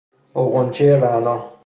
[0.53, 1.35] غنچۀ رعنا